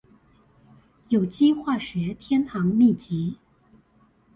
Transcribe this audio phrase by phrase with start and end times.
[1.09, 3.35] 有機化學天堂祕笈